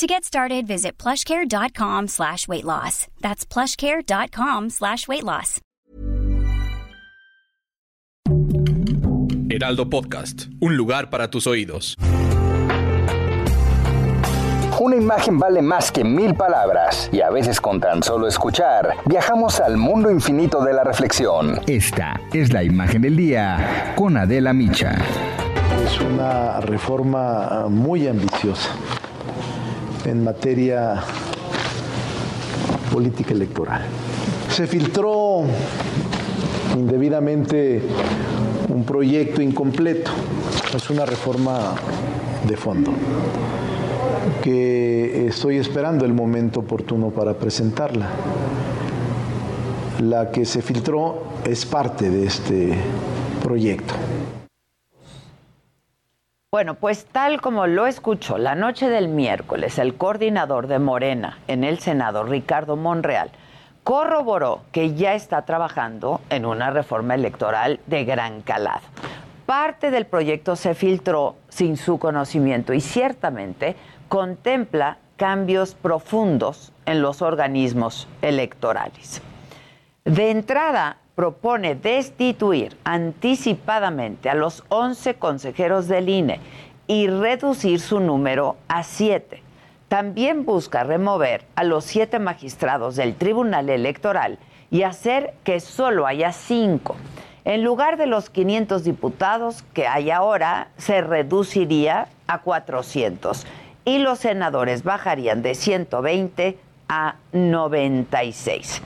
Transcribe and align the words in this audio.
To 0.00 0.06
get 0.06 0.24
started, 0.24 0.66
visit 0.66 0.96
plushcare.com 0.96 2.08
slash 2.08 2.48
weight 2.48 2.64
loss. 2.64 3.06
That's 3.20 3.44
plushcare.com 3.44 4.70
slash 4.70 5.06
weight 5.06 5.24
loss. 5.24 5.60
Heraldo 9.50 9.90
Podcast, 9.90 10.46
un 10.62 10.78
lugar 10.78 11.10
para 11.10 11.28
tus 11.28 11.46
oídos. 11.46 11.96
Una 14.80 14.96
imagen 14.96 15.38
vale 15.38 15.60
más 15.60 15.92
que 15.92 16.02
mil 16.02 16.34
palabras 16.34 17.10
y 17.12 17.20
a 17.20 17.28
veces 17.28 17.60
con 17.60 17.78
tan 17.78 18.02
solo 18.02 18.26
escuchar 18.26 18.96
viajamos 19.04 19.60
al 19.60 19.76
mundo 19.76 20.10
infinito 20.10 20.64
de 20.64 20.72
la 20.72 20.82
reflexión. 20.82 21.60
Esta 21.66 22.18
es 22.32 22.54
la 22.54 22.62
imagen 22.62 23.02
del 23.02 23.18
día 23.18 23.92
con 23.96 24.16
Adela 24.16 24.54
Micha. 24.54 24.96
Es 25.84 26.00
una 26.00 26.58
reforma 26.62 27.66
muy 27.68 28.08
ambiciosa 28.08 28.70
en 30.04 30.24
materia 30.24 31.02
política 32.92 33.32
electoral. 33.32 33.82
Se 34.50 34.66
filtró 34.66 35.44
indebidamente 36.76 37.82
un 38.68 38.84
proyecto 38.84 39.42
incompleto. 39.42 40.10
Es 40.74 40.90
una 40.90 41.04
reforma 41.04 41.74
de 42.46 42.56
fondo 42.56 42.92
que 44.42 45.26
estoy 45.26 45.56
esperando 45.56 46.04
el 46.04 46.12
momento 46.12 46.60
oportuno 46.60 47.10
para 47.10 47.34
presentarla. 47.34 48.08
La 50.00 50.30
que 50.30 50.44
se 50.44 50.62
filtró 50.62 51.22
es 51.44 51.66
parte 51.66 52.10
de 52.10 52.26
este 52.26 52.74
proyecto. 53.42 53.94
Bueno, 56.52 56.74
pues 56.74 57.04
tal 57.04 57.40
como 57.40 57.68
lo 57.68 57.86
escuchó 57.86 58.36
la 58.36 58.56
noche 58.56 58.88
del 58.88 59.06
miércoles, 59.06 59.78
el 59.78 59.94
coordinador 59.94 60.66
de 60.66 60.80
Morena 60.80 61.38
en 61.46 61.62
el 61.62 61.78
Senado, 61.78 62.24
Ricardo 62.24 62.74
Monreal, 62.74 63.30
corroboró 63.84 64.62
que 64.72 64.94
ya 64.94 65.14
está 65.14 65.42
trabajando 65.42 66.20
en 66.28 66.44
una 66.44 66.72
reforma 66.72 67.14
electoral 67.14 67.78
de 67.86 68.04
gran 68.04 68.42
calado. 68.42 68.80
Parte 69.46 69.92
del 69.92 70.06
proyecto 70.06 70.56
se 70.56 70.74
filtró 70.74 71.36
sin 71.50 71.76
su 71.76 72.00
conocimiento 72.00 72.74
y 72.74 72.80
ciertamente 72.80 73.76
contempla 74.08 74.98
cambios 75.16 75.76
profundos 75.76 76.72
en 76.84 77.00
los 77.00 77.22
organismos 77.22 78.08
electorales. 78.22 79.22
De 80.10 80.32
entrada, 80.32 80.96
propone 81.14 81.76
destituir 81.76 82.76
anticipadamente 82.82 84.28
a 84.28 84.34
los 84.34 84.64
11 84.68 85.14
consejeros 85.14 85.86
del 85.86 86.08
INE 86.08 86.40
y 86.88 87.06
reducir 87.06 87.78
su 87.78 88.00
número 88.00 88.56
a 88.66 88.82
7. 88.82 89.40
También 89.86 90.44
busca 90.44 90.82
remover 90.82 91.44
a 91.54 91.62
los 91.62 91.84
siete 91.84 92.18
magistrados 92.18 92.96
del 92.96 93.14
Tribunal 93.14 93.70
Electoral 93.70 94.40
y 94.72 94.82
hacer 94.82 95.34
que 95.44 95.60
solo 95.60 96.08
haya 96.08 96.32
cinco. 96.32 96.96
En 97.44 97.62
lugar 97.62 97.96
de 97.96 98.06
los 98.06 98.30
500 98.30 98.82
diputados 98.82 99.62
que 99.74 99.86
hay 99.86 100.10
ahora, 100.10 100.70
se 100.76 101.02
reduciría 101.02 102.08
a 102.26 102.38
400 102.40 103.46
y 103.84 103.98
los 103.98 104.18
senadores 104.18 104.82
bajarían 104.82 105.42
de 105.42 105.54
120 105.54 106.58
a 106.88 107.14
96. 107.30 108.82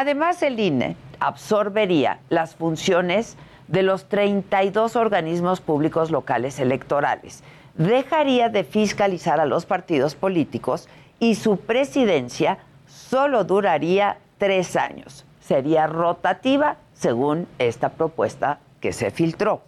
Además, 0.00 0.44
el 0.44 0.60
INE 0.60 0.94
absorbería 1.18 2.20
las 2.28 2.54
funciones 2.54 3.36
de 3.66 3.82
los 3.82 4.08
32 4.08 4.94
organismos 4.94 5.60
públicos 5.60 6.12
locales 6.12 6.60
electorales, 6.60 7.42
dejaría 7.74 8.48
de 8.48 8.62
fiscalizar 8.62 9.40
a 9.40 9.44
los 9.44 9.66
partidos 9.66 10.14
políticos 10.14 10.88
y 11.18 11.34
su 11.34 11.56
presidencia 11.56 12.58
solo 12.86 13.42
duraría 13.42 14.18
tres 14.38 14.76
años. 14.76 15.24
Sería 15.40 15.88
rotativa 15.88 16.76
según 16.92 17.48
esta 17.58 17.88
propuesta 17.88 18.60
que 18.80 18.92
se 18.92 19.10
filtró. 19.10 19.62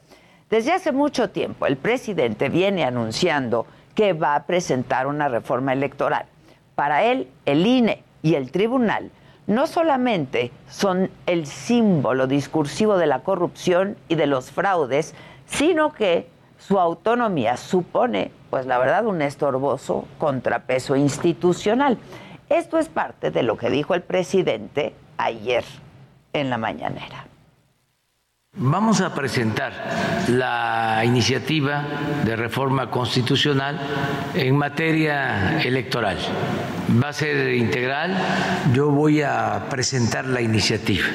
Desde 0.48 0.70
hace 0.70 0.92
mucho 0.92 1.30
tiempo 1.30 1.66
el 1.66 1.76
presidente 1.76 2.50
viene 2.50 2.84
anunciando 2.84 3.66
que 3.96 4.12
va 4.12 4.36
a 4.36 4.44
presentar 4.44 5.08
una 5.08 5.28
reforma 5.28 5.72
electoral. 5.72 6.26
Para 6.76 7.02
él, 7.02 7.28
el 7.46 7.66
INE 7.66 8.04
y 8.22 8.36
el 8.36 8.52
tribunal 8.52 9.10
no 9.50 9.66
solamente 9.66 10.52
son 10.68 11.10
el 11.26 11.44
símbolo 11.44 12.28
discursivo 12.28 12.96
de 12.96 13.08
la 13.08 13.24
corrupción 13.24 13.96
y 14.06 14.14
de 14.14 14.28
los 14.28 14.52
fraudes, 14.52 15.12
sino 15.46 15.92
que 15.92 16.28
su 16.56 16.78
autonomía 16.78 17.56
supone, 17.56 18.30
pues 18.48 18.66
la 18.66 18.78
verdad, 18.78 19.06
un 19.06 19.22
estorboso 19.22 20.06
contrapeso 20.18 20.94
institucional. 20.94 21.98
Esto 22.48 22.78
es 22.78 22.88
parte 22.88 23.32
de 23.32 23.42
lo 23.42 23.56
que 23.56 23.70
dijo 23.70 23.94
el 23.94 24.02
presidente 24.02 24.94
ayer 25.16 25.64
en 26.32 26.48
la 26.48 26.56
mañanera. 26.56 27.26
Vamos 28.62 29.00
a 29.00 29.14
presentar 29.14 29.72
la 30.28 31.02
iniciativa 31.04 31.82
de 32.24 32.34
reforma 32.36 32.90
constitucional 32.90 33.80
en 34.34 34.54
materia 34.54 35.62
electoral. 35.62 36.18
Va 37.02 37.08
a 37.08 37.12
ser 37.12 37.54
integral. 37.54 38.18
Yo 38.74 38.90
voy 38.90 39.22
a 39.22 39.66
presentar 39.70 40.26
la 40.26 40.42
iniciativa. 40.42 41.06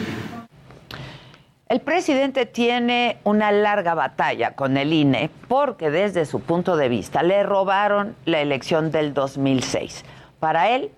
El 1.67 1.81
presidente 1.81 2.45
tiene 2.45 3.17
una 3.25 3.51
larga 3.51 3.93
batalla 3.93 4.55
con 4.55 4.75
el 4.77 4.91
INE 4.91 5.29
porque 5.47 5.91
desde 5.91 6.25
su 6.25 6.39
punto 6.39 6.77
de 6.77 6.89
vista 6.89 7.21
le 7.21 7.43
robaron 7.43 8.15
la 8.25 8.39
elección 8.39 8.91
del 8.91 9.13
2006. 9.13 10.03
Para 10.39 10.69
él, 10.69 10.89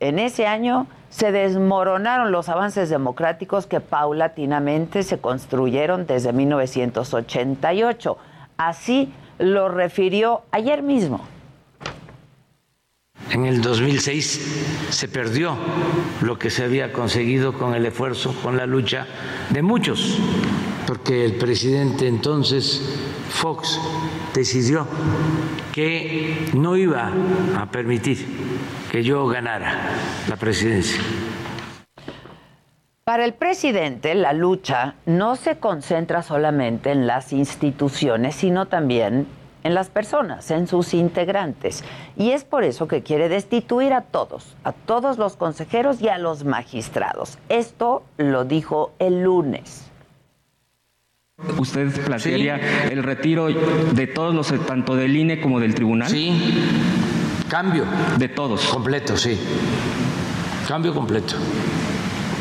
en 0.00 0.20
ese 0.20 0.46
año 0.46 0.86
se 1.12 1.30
desmoronaron 1.30 2.32
los 2.32 2.48
avances 2.48 2.88
democráticos 2.88 3.66
que 3.66 3.80
paulatinamente 3.80 5.02
se 5.02 5.18
construyeron 5.18 6.06
desde 6.06 6.32
1988. 6.32 8.16
Así 8.56 9.12
lo 9.38 9.68
refirió 9.68 10.42
ayer 10.52 10.82
mismo. 10.82 11.20
En 13.30 13.44
el 13.44 13.60
2006 13.60 14.88
se 14.88 15.08
perdió 15.08 15.54
lo 16.22 16.38
que 16.38 16.50
se 16.50 16.64
había 16.64 16.92
conseguido 16.92 17.52
con 17.52 17.74
el 17.74 17.84
esfuerzo, 17.84 18.34
con 18.42 18.56
la 18.56 18.66
lucha 18.66 19.06
de 19.50 19.62
muchos, 19.62 20.18
porque 20.86 21.26
el 21.26 21.34
presidente 21.34 22.08
entonces, 22.08 22.98
Fox, 23.28 23.78
decidió 24.34 24.86
que 25.72 26.50
no 26.54 26.76
iba 26.76 27.10
a 27.58 27.70
permitir 27.70 28.51
que 28.92 29.02
yo 29.02 29.26
ganara 29.26 29.88
la 30.28 30.36
presidencia. 30.36 31.00
Para 33.04 33.24
el 33.24 33.32
presidente, 33.32 34.14
la 34.14 34.34
lucha 34.34 34.96
no 35.06 35.34
se 35.36 35.56
concentra 35.56 36.22
solamente 36.22 36.90
en 36.90 37.06
las 37.06 37.32
instituciones, 37.32 38.34
sino 38.34 38.66
también 38.66 39.26
en 39.64 39.72
las 39.72 39.88
personas, 39.88 40.50
en 40.50 40.66
sus 40.66 40.92
integrantes. 40.92 41.84
Y 42.18 42.32
es 42.32 42.44
por 42.44 42.64
eso 42.64 42.86
que 42.86 43.02
quiere 43.02 43.30
destituir 43.30 43.94
a 43.94 44.02
todos, 44.02 44.56
a 44.62 44.72
todos 44.72 45.16
los 45.16 45.36
consejeros 45.36 46.02
y 46.02 46.08
a 46.10 46.18
los 46.18 46.44
magistrados. 46.44 47.38
Esto 47.48 48.02
lo 48.18 48.44
dijo 48.44 48.92
el 48.98 49.22
lunes. 49.22 49.90
¿Usted 51.58 51.88
plantearía 52.04 52.60
el 52.90 53.02
retiro 53.02 53.46
de 53.46 54.06
todos 54.06 54.34
los, 54.34 54.52
tanto 54.66 54.94
del 54.96 55.16
INE 55.16 55.40
como 55.40 55.60
del 55.60 55.74
tribunal? 55.74 56.10
Sí, 56.10 56.30
cambio. 57.52 57.84
De 58.16 58.30
todos. 58.30 58.64
Completo, 58.64 59.14
sí. 59.14 59.38
Cambio 60.66 60.94
completo. 60.94 61.34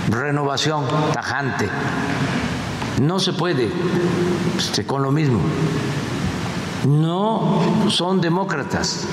Renovación 0.09 0.85
tajante. 1.11 1.67
No 3.01 3.19
se 3.19 3.33
puede 3.33 3.69
este, 4.57 4.85
con 4.85 5.03
lo 5.03 5.11
mismo. 5.11 5.41
No 6.87 7.59
son 7.89 8.21
demócratas. 8.21 9.05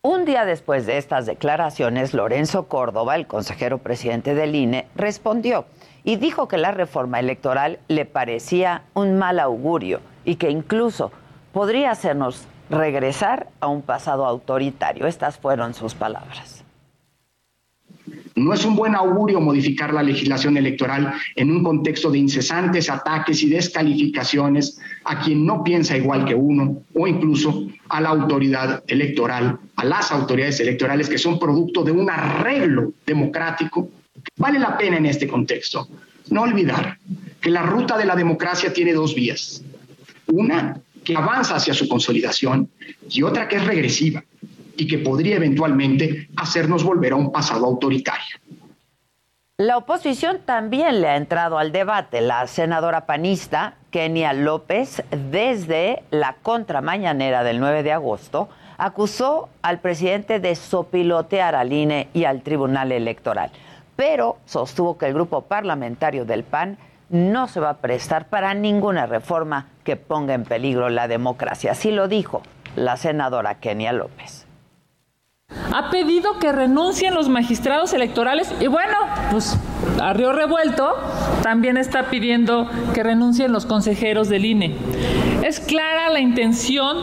Un 0.00 0.24
día 0.24 0.46
después 0.46 0.86
de 0.86 0.96
estas 0.96 1.26
declaraciones, 1.26 2.14
Lorenzo 2.14 2.68
Córdoba, 2.68 3.16
el 3.16 3.26
consejero 3.26 3.78
presidente 3.78 4.34
del 4.34 4.54
INE, 4.54 4.86
respondió 4.94 5.66
y 6.04 6.16
dijo 6.16 6.48
que 6.48 6.56
la 6.56 6.70
reforma 6.70 7.20
electoral 7.20 7.80
le 7.88 8.06
parecía 8.06 8.84
un 8.94 9.18
mal 9.18 9.38
augurio 9.40 10.00
y 10.24 10.36
que 10.36 10.48
incluso 10.48 11.12
podría 11.52 11.90
hacernos 11.90 12.46
regresar 12.70 13.48
a 13.60 13.68
un 13.68 13.82
pasado 13.82 14.26
autoritario. 14.26 15.06
Estas 15.06 15.38
fueron 15.38 15.74
sus 15.74 15.94
palabras. 15.94 16.64
No 18.34 18.52
es 18.52 18.64
un 18.64 18.76
buen 18.76 18.94
augurio 18.94 19.40
modificar 19.40 19.94
la 19.94 20.02
legislación 20.02 20.56
electoral 20.58 21.14
en 21.34 21.50
un 21.50 21.64
contexto 21.64 22.10
de 22.10 22.18
incesantes 22.18 22.90
ataques 22.90 23.42
y 23.42 23.48
descalificaciones 23.48 24.78
a 25.04 25.20
quien 25.20 25.46
no 25.46 25.64
piensa 25.64 25.96
igual 25.96 26.26
que 26.26 26.34
uno 26.34 26.82
o 26.94 27.06
incluso 27.06 27.66
a 27.88 28.00
la 28.00 28.10
autoridad 28.10 28.84
electoral, 28.88 29.58
a 29.76 29.84
las 29.84 30.12
autoridades 30.12 30.60
electorales 30.60 31.08
que 31.08 31.18
son 31.18 31.38
producto 31.38 31.82
de 31.82 31.92
un 31.92 32.10
arreglo 32.10 32.92
democrático. 33.06 33.88
Vale 34.36 34.58
la 34.58 34.76
pena 34.76 34.98
en 34.98 35.06
este 35.06 35.26
contexto 35.26 35.88
no 36.30 36.42
olvidar 36.42 36.98
que 37.40 37.50
la 37.50 37.62
ruta 37.62 37.96
de 37.96 38.04
la 38.04 38.16
democracia 38.16 38.72
tiene 38.72 38.92
dos 38.92 39.14
vías. 39.14 39.62
Una 40.26 40.80
que 41.06 41.16
avanza 41.16 41.54
hacia 41.54 41.72
su 41.72 41.88
consolidación 41.88 42.68
y 43.08 43.22
otra 43.22 43.46
que 43.46 43.56
es 43.56 43.64
regresiva 43.64 44.24
y 44.76 44.86
que 44.86 44.98
podría 44.98 45.36
eventualmente 45.36 46.28
hacernos 46.36 46.82
volver 46.82 47.12
a 47.12 47.16
un 47.16 47.30
pasado 47.30 47.64
autoritario. 47.64 48.36
La 49.58 49.78
oposición 49.78 50.40
también 50.44 51.00
le 51.00 51.08
ha 51.08 51.16
entrado 51.16 51.56
al 51.58 51.72
debate. 51.72 52.20
La 52.20 52.46
senadora 52.46 53.06
panista 53.06 53.76
Kenia 53.90 54.34
López, 54.34 55.02
desde 55.30 56.02
la 56.10 56.36
contramañanera 56.42 57.42
del 57.42 57.60
9 57.60 57.82
de 57.82 57.92
agosto, 57.92 58.50
acusó 58.76 59.48
al 59.62 59.80
presidente 59.80 60.40
de 60.40 60.56
sopilotear 60.56 61.54
al 61.54 61.72
INE 61.72 62.08
y 62.12 62.24
al 62.24 62.42
Tribunal 62.42 62.92
Electoral, 62.92 63.50
pero 63.94 64.36
sostuvo 64.44 64.98
que 64.98 65.06
el 65.06 65.14
grupo 65.14 65.42
parlamentario 65.42 66.26
del 66.26 66.42
PAN 66.42 66.76
no 67.08 67.48
se 67.48 67.60
va 67.60 67.70
a 67.70 67.76
prestar 67.78 68.28
para 68.28 68.54
ninguna 68.54 69.06
reforma 69.06 69.66
que 69.84 69.96
ponga 69.96 70.34
en 70.34 70.44
peligro 70.44 70.88
la 70.88 71.08
democracia. 71.08 71.72
Así 71.72 71.90
lo 71.90 72.08
dijo 72.08 72.42
la 72.74 72.96
senadora 72.96 73.56
Kenia 73.56 73.92
López 73.92 74.46
ha 75.76 75.90
pedido 75.90 76.38
que 76.38 76.52
renuncien 76.52 77.14
los 77.14 77.28
magistrados 77.28 77.92
electorales 77.92 78.52
y 78.60 78.66
bueno, 78.66 78.96
pues 79.30 79.58
a 80.00 80.12
Río 80.12 80.32
Revuelto 80.32 80.96
también 81.42 81.76
está 81.76 82.08
pidiendo 82.08 82.68
que 82.94 83.02
renuncien 83.02 83.52
los 83.52 83.66
consejeros 83.66 84.28
del 84.28 84.46
INE. 84.46 84.74
Es 85.44 85.60
clara 85.60 86.08
la 86.08 86.20
intención 86.20 86.96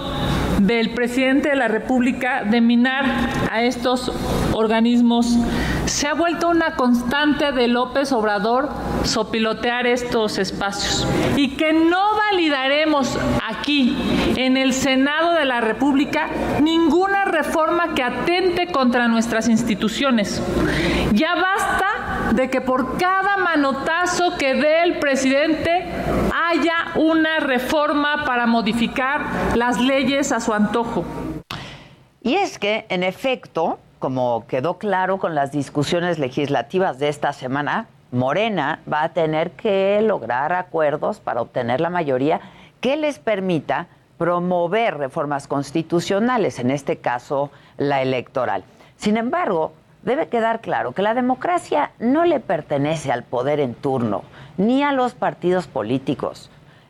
del 0.60 0.92
presidente 0.96 1.50
de 1.50 1.56
la 1.56 1.68
República 1.68 2.44
de 2.44 2.62
minar 2.62 3.06
a 3.52 3.62
estos 3.62 4.12
organismos. 4.54 5.38
Se 5.86 6.08
ha 6.08 6.14
vuelto 6.14 6.50
una 6.50 6.76
constante 6.76 7.52
de 7.52 7.68
López 7.68 8.12
Obrador 8.12 8.70
sopilotear 9.04 9.86
estos 9.86 10.38
espacios 10.38 11.08
y 11.36 11.56
que 11.56 11.74
no 11.74 12.16
validaremos 12.16 13.18
aquí 13.48 13.96
en 14.38 14.56
el 14.58 14.74
Senado 14.74 15.34
de 15.34 15.46
la 15.46 15.62
República 15.62 16.30
ninguna 16.62 17.26
reforma 17.26 17.94
que 17.94 18.04
atente 18.04 18.72
contra 18.72 19.08
nuestras 19.08 19.48
instituciones. 19.50 20.42
Ya 21.12 21.36
basta 21.36 22.32
de 22.34 22.50
que 22.50 22.62
por 22.62 22.98
cada 22.98 23.38
manotazo 23.38 24.38
que 24.38 24.56
dé 24.56 24.84
el 24.84 25.00
presidente 25.00 25.86
haya 26.34 26.94
una 26.96 27.40
reforma 27.40 28.24
para 28.26 28.48
modificar 28.48 29.56
las 29.56 29.80
leyes 29.80 30.32
a 30.32 30.40
su 30.40 30.54
antojo. 30.54 31.04
Y 32.22 32.36
es 32.36 32.58
que, 32.58 32.86
en 32.88 33.04
efecto, 33.04 33.80
como 34.04 34.46
quedó 34.48 34.80
claro 34.80 35.18
con 35.18 35.34
las 35.34 35.54
discusiones 35.54 36.20
legislativas 36.20 37.00
de 37.00 37.08
esta 37.08 37.32
semana, 37.32 37.88
Morena 38.12 38.82
va 38.92 39.04
a 39.04 39.14
tener 39.14 39.52
que 39.52 40.02
lograr 40.02 40.52
acuerdos 40.52 41.22
para 41.22 41.40
obtener 41.40 41.80
la 41.80 41.90
mayoría 41.90 42.42
que 42.82 42.98
les 42.98 43.18
permita 43.18 43.88
promover 44.18 44.98
reformas 44.98 45.48
constitucionales, 45.48 46.60
en 46.60 46.70
este 46.70 46.98
caso 46.98 47.50
la 47.78 48.02
electoral. 48.02 48.66
Sin 48.98 49.16
embargo, 49.16 49.72
debe 50.02 50.28
quedar 50.28 50.60
claro 50.60 50.92
que 50.92 51.02
la 51.02 51.14
democracia 51.14 51.92
no 51.98 52.26
le 52.26 52.42
pertenece 52.42 53.10
al 53.10 53.24
poder 53.24 53.62
en 53.62 53.74
turno, 53.74 54.24
ni 54.58 54.84
a 54.84 54.92
los 54.92 55.14
partidos 55.14 55.68
políticos. 55.68 56.50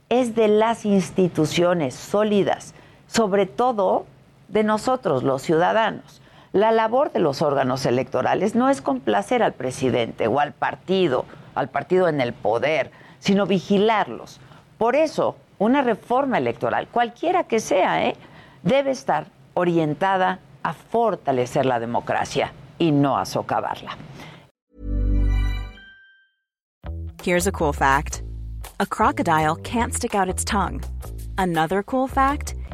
Es 0.09 0.33
de 0.33 0.47
las 0.47 0.83
instituciones 0.83 1.93
sólidas, 1.93 2.73
sobre 3.05 3.45
todo 3.45 4.07
de 4.47 4.63
nosotros, 4.63 5.21
los 5.21 5.43
ciudadanos. 5.43 6.22
La 6.53 6.71
labor 6.71 7.11
de 7.11 7.17
los 7.17 7.41
órganos 7.41 7.83
electorales 7.87 8.53
no 8.53 8.69
es 8.69 8.83
complacer 8.83 9.41
al 9.41 9.53
presidente 9.53 10.27
o 10.27 10.39
al 10.39 10.53
partido, 10.53 11.25
al 11.55 11.69
partido 11.69 12.07
en 12.07 12.21
el 12.21 12.31
poder, 12.31 12.91
sino 13.17 13.47
vigilarlos. 13.47 14.39
Por 14.77 14.95
eso, 14.95 15.35
una 15.57 15.81
reforma 15.81 16.37
electoral, 16.37 16.87
cualquiera 16.89 17.45
que 17.45 17.59
sea, 17.59 18.05
¿eh? 18.05 18.15
debe 18.61 18.91
estar 18.91 19.25
orientada 19.55 20.41
a 20.61 20.73
fortalecer 20.73 21.65
la 21.65 21.79
democracia 21.79 22.53
y 22.77 22.91
no 22.91 23.17
a 23.17 23.25
socavarla. 23.25 23.97
Here's 27.23 27.47
a 27.47 27.51
cool 27.51 27.73
fact. 27.73 28.21
A 28.79 28.85
crocodile 28.85 29.55
can't 29.63 29.91
stick 29.91 30.13
out 30.13 30.29
its 30.29 30.45
tongue. 30.45 30.81
Another 31.39 31.81
cool 31.81 32.07
fact, 32.07 32.53